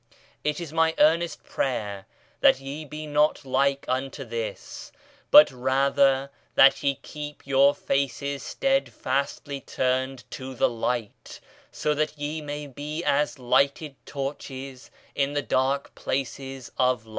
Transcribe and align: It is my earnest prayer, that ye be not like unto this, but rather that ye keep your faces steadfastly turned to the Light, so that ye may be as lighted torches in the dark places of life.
It 0.43 0.59
is 0.59 0.73
my 0.73 0.95
earnest 0.97 1.43
prayer, 1.43 2.07
that 2.39 2.59
ye 2.59 2.85
be 2.85 3.05
not 3.05 3.45
like 3.45 3.85
unto 3.87 4.23
this, 4.25 4.91
but 5.29 5.51
rather 5.51 6.31
that 6.55 6.81
ye 6.81 6.95
keep 7.03 7.45
your 7.45 7.75
faces 7.75 8.41
steadfastly 8.41 9.61
turned 9.61 10.23
to 10.31 10.55
the 10.55 10.67
Light, 10.69 11.39
so 11.71 11.93
that 11.93 12.17
ye 12.17 12.41
may 12.41 12.65
be 12.65 13.03
as 13.03 13.37
lighted 13.37 13.95
torches 14.07 14.89
in 15.13 15.33
the 15.33 15.43
dark 15.43 15.93
places 15.93 16.71
of 16.79 17.05
life. 17.05 17.09